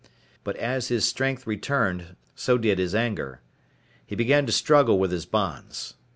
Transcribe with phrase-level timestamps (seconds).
[0.43, 3.39] But as his strength returned so did his anger.
[4.03, 5.93] He began to struggle with his bonds.